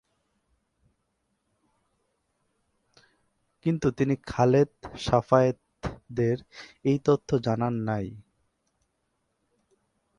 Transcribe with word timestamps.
কিন্তু 3.65 3.91
তিনি 3.91 4.15
খালেদ-শাফায়েতদের 4.27 6.37
এই 6.85 6.99
তথ্য 7.05 7.39
জানান 7.39 7.81
নাই। 7.81 8.11